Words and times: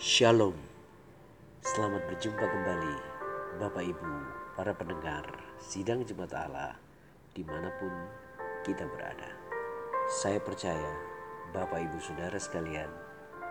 Shalom, 0.00 0.56
selamat 1.60 2.08
berjumpa 2.08 2.40
kembali 2.40 2.96
Bapak 3.60 3.84
Ibu, 3.84 4.12
para 4.56 4.72
pendengar 4.72 5.28
Sidang 5.60 6.08
Jemaat 6.08 6.32
Allah 6.40 6.72
di 7.36 7.44
mana 7.44 7.68
pun 7.76 7.92
kita 8.64 8.88
berada. 8.88 9.28
Saya 10.08 10.40
percaya 10.40 10.88
Bapak 11.52 11.84
Ibu 11.84 12.00
Saudara 12.00 12.40
sekalian 12.40 12.88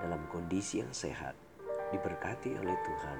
dalam 0.01 0.25
kondisi 0.33 0.81
yang 0.81 0.89
sehat, 0.89 1.37
diberkati 1.93 2.57
oleh 2.57 2.77
Tuhan 2.81 3.19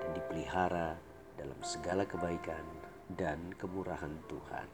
dan 0.00 0.10
dipelihara 0.16 0.96
dalam 1.36 1.60
segala 1.60 2.08
kebaikan 2.08 2.64
dan 3.12 3.52
kemurahan 3.60 4.16
Tuhan. 4.32 4.68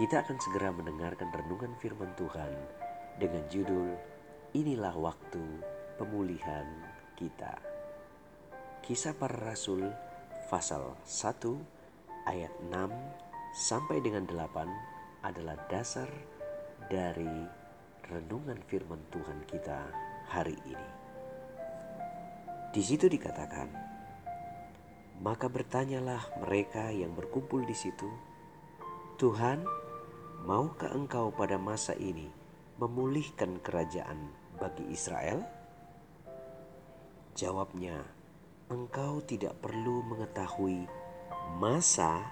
Kita 0.00 0.24
akan 0.24 0.38
segera 0.40 0.72
mendengarkan 0.72 1.28
renungan 1.28 1.76
firman 1.76 2.16
Tuhan 2.16 2.56
dengan 3.20 3.44
judul 3.52 4.11
inilah 4.52 4.92
waktu 4.92 5.40
pemulihan 5.96 6.68
kita. 7.16 7.56
Kisah 8.84 9.16
para 9.16 9.32
Rasul 9.32 9.88
pasal 10.52 10.92
1 11.08 12.28
ayat 12.28 12.52
6 12.68 12.76
sampai 13.56 14.04
dengan 14.04 14.28
8 14.28 15.24
adalah 15.24 15.56
dasar 15.72 16.08
dari 16.92 17.48
renungan 18.12 18.60
firman 18.68 19.00
Tuhan 19.08 19.40
kita 19.48 19.88
hari 20.28 20.60
ini. 20.68 20.88
Di 22.76 22.82
situ 22.84 23.08
dikatakan, 23.08 23.72
maka 25.24 25.48
bertanyalah 25.48 26.28
mereka 26.44 26.92
yang 26.92 27.16
berkumpul 27.16 27.64
di 27.64 27.76
situ, 27.76 28.08
Tuhan, 29.16 29.64
maukah 30.44 30.92
engkau 30.92 31.32
pada 31.32 31.56
masa 31.56 31.96
ini 31.96 32.28
memulihkan 32.76 33.62
kerajaan 33.62 34.41
bagi 34.62 34.86
Israel? 34.94 35.42
Jawabnya, 37.34 37.98
engkau 38.70 39.18
tidak 39.26 39.58
perlu 39.58 40.06
mengetahui 40.06 40.86
masa 41.58 42.22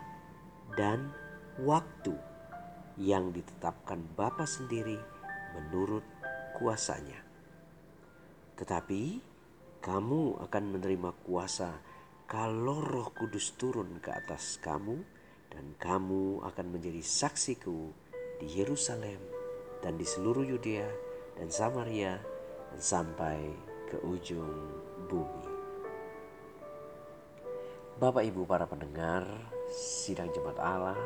dan 0.78 1.10
waktu 1.58 2.14
yang 2.94 3.34
ditetapkan 3.34 3.98
Bapa 4.14 4.46
sendiri 4.46 4.94
menurut 5.58 6.06
kuasanya. 6.54 7.18
Tetapi 8.54 9.02
kamu 9.82 10.38
akan 10.46 10.64
menerima 10.78 11.10
kuasa 11.26 11.82
kalau 12.30 12.78
roh 12.78 13.10
kudus 13.10 13.58
turun 13.58 13.98
ke 13.98 14.14
atas 14.14 14.62
kamu 14.62 15.02
dan 15.50 15.74
kamu 15.82 16.46
akan 16.46 16.66
menjadi 16.70 17.02
saksiku 17.02 17.90
di 18.38 18.46
Yerusalem 18.60 19.18
dan 19.82 19.98
di 19.98 20.06
seluruh 20.06 20.46
Yudea 20.46 21.09
dan 21.36 21.48
Samaria 21.52 22.18
dan 22.70 22.80
sampai 22.80 23.38
ke 23.90 23.98
ujung 24.06 24.50
bumi. 25.10 25.46
Bapak 28.00 28.24
Ibu 28.24 28.48
para 28.48 28.64
pendengar 28.64 29.28
sidang 29.68 30.32
jemaat 30.32 30.56
Allah, 30.56 31.00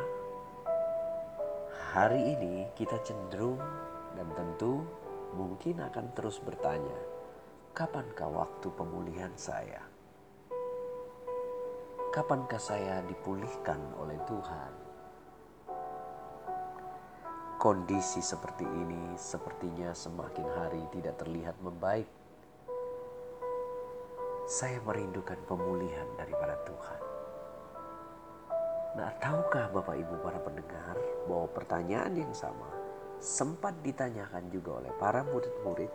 hari 1.91 2.39
ini 2.39 2.71
kita 2.79 3.01
cenderung 3.03 3.59
dan 4.15 4.31
tentu 4.39 4.87
mungkin 5.35 5.83
akan 5.83 6.15
terus 6.15 6.39
bertanya, 6.39 7.01
kapankah 7.75 8.31
waktu 8.31 8.71
pemulihan 8.79 9.35
saya? 9.35 9.83
Kapankah 12.15 12.63
saya 12.63 13.03
dipulihkan 13.11 13.81
oleh 13.99 14.15
Tuhan? 14.31 14.84
Kondisi 17.65 18.21
seperti 18.21 18.69
ini 18.69 19.17
sepertinya 19.17 19.97
semakin 19.97 20.45
hari 20.53 20.85
tidak 20.93 21.17
terlihat 21.17 21.57
membaik. 21.65 22.05
Saya 24.45 24.85
merindukan 24.85 25.41
pemulihan 25.49 26.05
daripada 26.21 26.61
Tuhan. 26.69 27.01
Nah, 29.01 29.09
tahukah 29.17 29.73
Bapak 29.73 29.97
Ibu 29.97 30.15
para 30.21 30.45
pendengar 30.45 30.93
bahwa 31.25 31.49
pertanyaan 31.57 32.13
yang 32.13 32.37
sama 32.37 32.69
sempat 33.17 33.73
ditanyakan 33.81 34.45
juga 34.53 34.85
oleh 34.85 34.93
para 35.01 35.25
murid-murid 35.25 35.89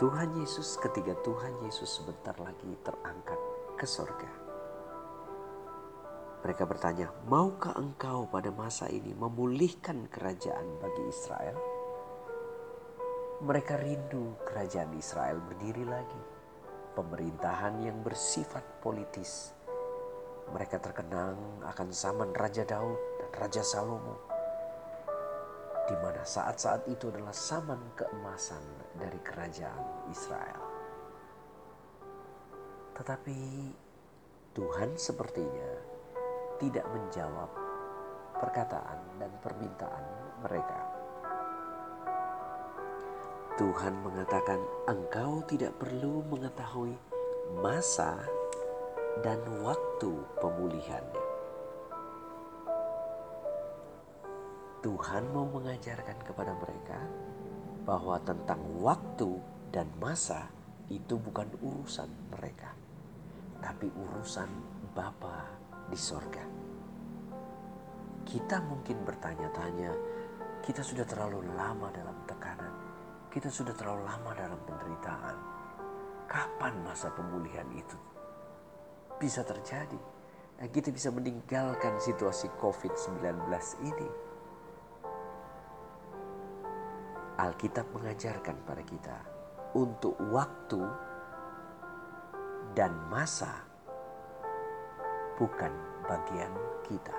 Tuhan 0.00 0.32
Yesus 0.40 0.80
ketika 0.80 1.12
Tuhan 1.28 1.60
Yesus 1.60 1.92
sebentar 1.92 2.32
lagi 2.40 2.72
terangkat 2.80 3.40
ke 3.76 3.84
sorga. 3.84 4.47
Mereka 6.48 6.64
bertanya, 6.64 7.12
maukah 7.28 7.76
engkau 7.76 8.24
pada 8.24 8.48
masa 8.48 8.88
ini 8.88 9.12
memulihkan 9.12 10.08
kerajaan 10.08 10.80
bagi 10.80 11.04
Israel? 11.04 11.60
Mereka 13.44 13.76
rindu 13.76 14.32
kerajaan 14.48 14.96
Israel 14.96 15.44
berdiri 15.44 15.84
lagi. 15.84 16.22
Pemerintahan 16.96 17.84
yang 17.84 18.00
bersifat 18.00 18.64
politis. 18.80 19.52
Mereka 20.48 20.80
terkenang 20.80 21.36
akan 21.68 21.92
zaman 21.92 22.32
Raja 22.32 22.64
Daud 22.64 22.96
dan 23.20 23.30
Raja 23.36 23.60
Salomo. 23.60 24.16
Di 25.84 26.00
mana 26.00 26.24
saat-saat 26.24 26.88
itu 26.88 27.12
adalah 27.12 27.36
zaman 27.36 27.92
keemasan 27.92 28.64
dari 28.96 29.20
kerajaan 29.20 30.08
Israel. 30.08 30.64
Tetapi 32.96 33.40
Tuhan 34.56 34.96
sepertinya 34.96 35.97
tidak 36.58 36.86
menjawab 36.90 37.50
perkataan 38.38 38.98
dan 39.18 39.30
permintaan 39.42 40.04
mereka. 40.42 40.78
Tuhan 43.58 43.94
mengatakan, 44.06 44.62
"Engkau 44.86 45.42
tidak 45.50 45.74
perlu 45.82 46.22
mengetahui 46.30 46.94
masa 47.58 48.22
dan 49.26 49.42
waktu 49.66 50.14
pemulihannya." 50.38 51.26
Tuhan 54.78 55.34
mau 55.34 55.50
mengajarkan 55.50 56.22
kepada 56.22 56.54
mereka 56.54 57.02
bahwa 57.82 58.22
tentang 58.22 58.62
waktu 58.78 59.42
dan 59.74 59.90
masa 59.98 60.46
itu 60.86 61.18
bukan 61.18 61.50
urusan 61.58 62.06
mereka, 62.30 62.78
tapi 63.58 63.90
urusan 63.90 64.46
Bapa 64.94 65.67
di 65.88 65.98
sorga. 65.98 66.44
Kita 68.28 68.60
mungkin 68.60 69.02
bertanya-tanya, 69.08 69.92
kita 70.60 70.84
sudah 70.84 71.08
terlalu 71.08 71.48
lama 71.56 71.88
dalam 71.88 72.16
tekanan, 72.28 72.74
kita 73.32 73.48
sudah 73.48 73.72
terlalu 73.72 74.04
lama 74.04 74.30
dalam 74.36 74.60
penderitaan. 74.68 75.36
Kapan 76.28 76.76
masa 76.84 77.08
pemulihan 77.08 77.64
itu 77.72 77.96
bisa 79.16 79.40
terjadi? 79.42 79.96
Dan 80.58 80.68
kita 80.74 80.90
bisa 80.90 81.08
meninggalkan 81.14 82.02
situasi 82.02 82.50
COVID-19 82.58 83.22
ini. 83.86 84.08
Alkitab 87.38 87.86
mengajarkan 87.94 88.56
pada 88.66 88.82
kita 88.82 89.16
untuk 89.78 90.18
waktu 90.34 90.82
dan 92.74 92.90
masa 93.06 93.67
bukan 95.38 95.70
bagian 96.10 96.50
kita. 96.90 97.14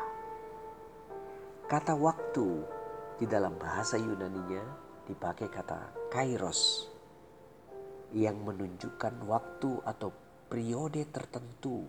Kata 1.72 1.96
waktu 1.96 2.48
di 3.16 3.24
dalam 3.24 3.56
bahasa 3.56 3.96
Yunaninya 3.96 4.64
dipakai 5.08 5.48
kata 5.48 6.12
kairos 6.12 6.92
yang 8.12 8.44
menunjukkan 8.44 9.24
waktu 9.24 9.72
atau 9.88 10.12
periode 10.52 11.08
tertentu. 11.08 11.88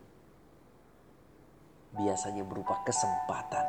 Biasanya 1.91 2.47
berupa 2.47 2.79
kesempatan 2.87 3.66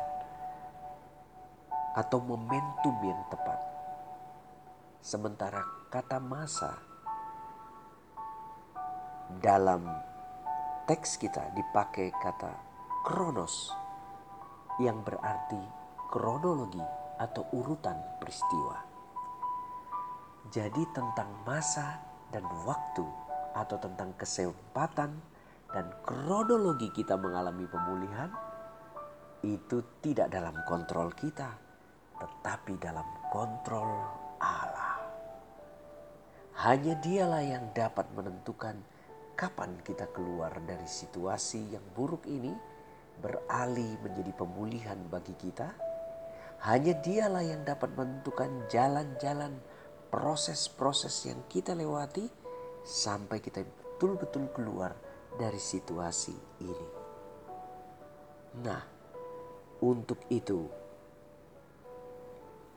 atau 1.98 2.18
momentum 2.22 2.94
yang 3.02 3.18
tepat. 3.26 3.58
Sementara 5.02 5.66
kata 5.90 6.22
masa 6.22 6.78
dalam 9.42 10.11
teks 10.82 11.14
kita 11.14 11.54
dipakai 11.54 12.10
kata 12.10 12.50
kronos 13.06 13.70
yang 14.82 15.06
berarti 15.06 15.62
kronologi 16.10 16.82
atau 17.22 17.46
urutan 17.54 17.94
peristiwa. 18.18 18.82
Jadi 20.50 20.82
tentang 20.90 21.30
masa 21.46 22.02
dan 22.34 22.42
waktu 22.66 23.06
atau 23.54 23.78
tentang 23.78 24.10
kesempatan 24.18 25.22
dan 25.70 25.86
kronologi 26.02 26.90
kita 26.90 27.14
mengalami 27.14 27.62
pemulihan 27.70 28.34
itu 29.46 29.86
tidak 30.02 30.34
dalam 30.34 30.58
kontrol 30.66 31.14
kita 31.14 31.54
tetapi 32.18 32.74
dalam 32.82 33.06
kontrol 33.30 34.02
Allah. 34.42 34.98
Hanya 36.66 36.98
dialah 36.98 37.42
yang 37.42 37.70
dapat 37.70 38.06
menentukan 38.14 38.82
kapan 39.34 39.80
kita 39.82 40.08
keluar 40.12 40.52
dari 40.62 40.86
situasi 40.86 41.74
yang 41.74 41.84
buruk 41.92 42.28
ini 42.28 42.52
beralih 43.18 43.98
menjadi 44.00 44.32
pemulihan 44.36 44.98
bagi 45.08 45.34
kita? 45.36 45.68
Hanya 46.62 46.94
dialah 47.02 47.42
yang 47.42 47.66
dapat 47.66 47.90
menentukan 47.98 48.70
jalan-jalan 48.70 49.58
proses-proses 50.12 51.26
yang 51.26 51.42
kita 51.50 51.74
lewati 51.74 52.30
sampai 52.86 53.42
kita 53.42 53.66
betul-betul 53.66 54.50
keluar 54.54 54.94
dari 55.34 55.58
situasi 55.58 56.36
ini. 56.62 56.88
Nah, 58.62 58.82
untuk 59.82 60.22
itu 60.30 60.60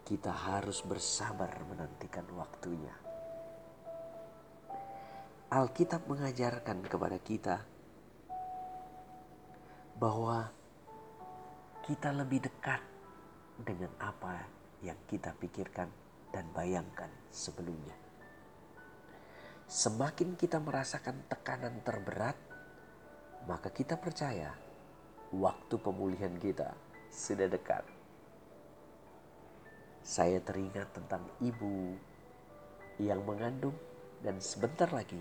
kita 0.05 0.33
harus 0.33 0.85
bersabar 0.85 1.49
menantikan 1.65 2.25
waktunya. 2.37 3.04
Alkitab 5.45 6.09
mengajarkan 6.09 6.81
kepada 6.89 7.21
kita 7.21 7.61
bahwa 9.93 10.49
kita 11.85 12.09
lebih 12.09 12.49
dekat 12.49 12.81
dengan 13.61 13.93
apa 14.01 14.41
yang 14.81 14.97
kita 15.05 15.37
pikirkan 15.37 15.85
dan 16.33 16.49
bayangkan 16.49 17.13
sebelumnya. 17.29 17.93
Semakin 19.69 20.33
kita 20.33 20.57
merasakan 20.57 21.29
tekanan 21.29 21.77
terberat, 21.85 22.37
maka 23.45 23.69
kita 23.69 24.01
percaya 24.01 24.49
waktu 25.29 25.77
pemulihan 25.77 26.33
kita 26.41 26.73
sudah 27.13 27.45
dekat. 27.45 27.85
Saya 30.01 30.41
teringat 30.41 30.89
tentang 30.89 31.21
ibu 31.37 31.93
yang 32.97 33.21
mengandung 33.21 33.77
dan 34.23 34.39
sebentar 34.39 34.87
lagi 34.91 35.19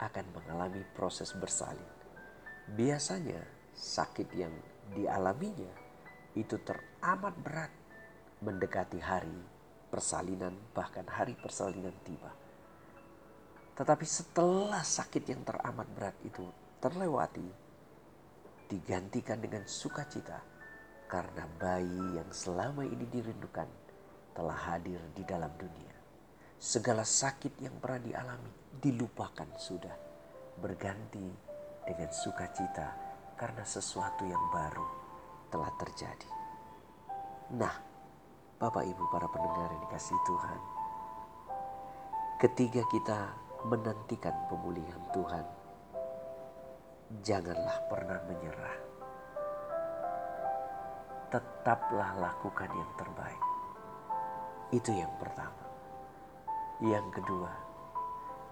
akan 0.00 0.24
mengalami 0.32 0.80
proses 0.96 1.32
bersalin. 1.36 1.84
Biasanya 2.72 3.40
sakit 3.76 4.28
yang 4.32 4.54
dialaminya 4.96 5.72
itu 6.38 6.56
teramat 6.62 7.34
berat 7.42 7.72
mendekati 8.40 9.02
hari 9.02 9.36
persalinan 9.90 10.54
bahkan 10.72 11.04
hari 11.04 11.34
persalinan 11.34 11.92
tiba. 12.06 12.30
Tetapi 13.74 14.06
setelah 14.06 14.84
sakit 14.84 15.24
yang 15.26 15.42
teramat 15.42 15.88
berat 15.90 16.16
itu 16.22 16.46
terlewati, 16.78 17.48
digantikan 18.70 19.42
dengan 19.42 19.66
sukacita 19.66 20.38
karena 21.10 21.42
bayi 21.58 22.14
yang 22.14 22.30
selama 22.30 22.86
ini 22.86 23.02
dirindukan 23.10 23.66
telah 24.30 24.54
hadir 24.54 25.02
di 25.12 25.26
dalam 25.26 25.50
dunia. 25.58 25.89
Segala 26.60 27.08
sakit 27.08 27.56
yang 27.64 27.80
pernah 27.80 28.04
dialami 28.04 28.52
dilupakan 28.68 29.48
sudah, 29.56 29.96
berganti 30.60 31.24
dengan 31.88 32.12
sukacita 32.12 32.92
karena 33.32 33.64
sesuatu 33.64 34.28
yang 34.28 34.44
baru 34.52 34.84
telah 35.48 35.72
terjadi. 35.80 36.28
Nah, 37.56 37.72
Bapak 38.60 38.84
Ibu 38.84 39.04
para 39.08 39.24
pendengar 39.32 39.72
yang 39.72 39.88
dikasih 39.88 40.20
Tuhan, 40.28 40.60
ketika 42.44 42.84
kita 42.92 43.20
menantikan 43.64 44.36
pemulihan 44.52 45.00
Tuhan, 45.16 45.46
janganlah 47.24 47.88
pernah 47.88 48.20
menyerah. 48.28 48.76
Tetaplah 51.32 52.20
lakukan 52.20 52.68
yang 52.68 52.92
terbaik. 53.00 53.42
Itu 54.76 54.92
yang 54.92 55.16
pertama. 55.16 55.69
Yang 56.80 57.20
kedua, 57.20 57.52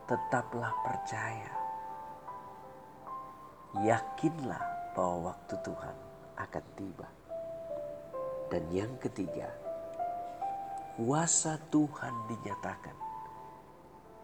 tetaplah 0.05 0.69
percaya. 0.85 1.49
Yakinlah 3.81 4.93
bahwa 4.93 5.33
waktu 5.33 5.57
Tuhan 5.65 5.97
akan 6.37 6.65
tiba. 6.77 7.09
Dan 8.53 8.69
yang 8.69 8.93
ketiga, 9.01 9.49
kuasa 11.01 11.57
Tuhan 11.73 12.13
dinyatakan 12.29 12.97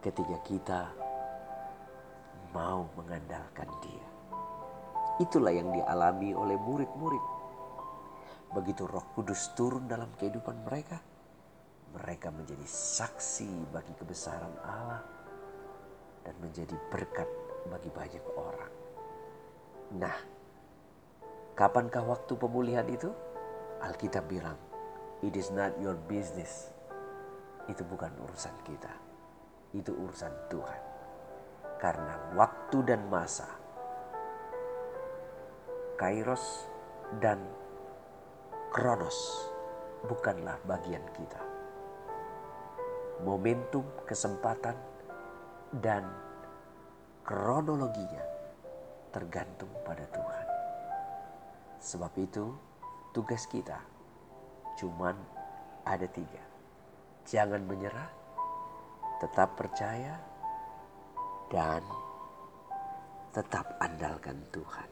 ketika 0.05 0.37
kita 0.45 0.81
mau 2.53 2.85
mengandalkan 2.93 3.69
Dia. 3.81 4.07
Itulah 5.17 5.49
yang 5.49 5.73
dialami 5.73 6.29
oleh 6.37 6.61
murid-murid. 6.61 7.25
Begitu 8.53 8.85
Roh 8.85 9.17
Kudus 9.17 9.49
turun 9.57 9.89
dalam 9.89 10.13
kehidupan 10.13 10.61
mereka, 10.61 11.01
mereka 11.95 12.27
menjadi 12.29 12.67
saksi 12.67 13.71
bagi 13.71 13.95
kebesaran 13.95 14.51
Allah 14.61 15.01
dan 16.27 16.35
menjadi 16.43 16.75
berkat 16.91 17.29
bagi 17.71 17.87
banyak 17.87 18.25
orang. 18.35 18.73
Nah, 19.95 20.17
kapankah 21.55 22.03
waktu 22.03 22.33
pemulihan 22.35 22.85
itu? 22.91 23.07
Alkitab 23.79 24.27
bilang, 24.27 24.57
it 25.23 25.37
is 25.39 25.53
not 25.55 25.71
your 25.79 25.95
business. 26.09 26.73
Itu 27.71 27.87
bukan 27.87 28.11
urusan 28.27 28.55
kita. 28.67 28.91
Itu 29.71 29.95
urusan 29.95 30.51
Tuhan. 30.51 30.81
Karena 31.79 32.33
waktu 32.33 32.77
dan 32.87 33.07
masa 33.11 33.47
Kairos 35.95 36.67
dan 37.23 37.39
Kronos 38.75 39.15
bukanlah 40.03 40.59
bagian 40.67 41.03
kita. 41.15 41.54
Momentum, 43.25 43.81
kesempatan, 44.05 44.77
dan 45.81 46.05
kronologinya 47.25 48.21
tergantung 49.09 49.73
pada 49.81 50.05
Tuhan. 50.13 50.47
Sebab 51.81 52.13
itu 52.21 52.53
tugas 53.17 53.49
kita 53.49 53.81
cuman 54.77 55.17
ada 55.87 56.05
tiga. 56.05 56.43
Jangan 57.25 57.65
menyerah, 57.65 58.11
tetap 59.17 59.57
percaya, 59.57 60.21
dan 61.49 61.81
tetap 63.33 63.79
andalkan 63.81 64.37
Tuhan. 64.53 64.89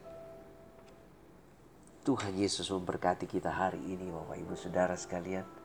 Tuhan 2.04 2.36
Yesus 2.36 2.68
memberkati 2.68 3.32
kita 3.32 3.48
hari 3.48 3.80
ini 3.80 4.12
Bapak 4.12 4.36
Ibu 4.36 4.56
Saudara 4.60 4.98
sekalian. 5.00 5.63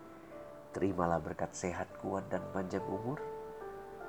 Terimalah 0.79 1.19
berkat 1.19 1.51
sehat, 1.59 1.91
kuat, 1.99 2.31
dan 2.31 2.39
panjang 2.55 2.87
umur. 2.87 3.19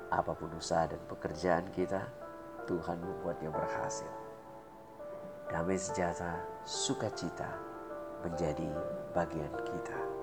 Apa 0.06 0.38
pun 0.38 0.54
usaha 0.54 0.86
dan 0.86 1.02
pekerjaan 1.10 1.66
kita, 1.74 1.98
Tuhan 2.70 3.02
membuatnya 3.02 3.50
berhasil. 3.50 4.06
Damai 5.50 5.74
sejahtera, 5.74 6.38
sukacita 6.62 7.50
menjadi 8.22 8.70
bagian 9.10 9.50
kita. 9.66 10.19